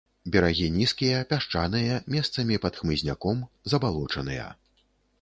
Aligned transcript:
Берагі 0.35 0.69
нізкія, 0.77 1.19
пясчаныя, 1.33 2.01
месцамі 2.15 2.59
пад 2.67 2.73
хмызняком, 2.83 3.47
забалочаныя. 3.75 4.53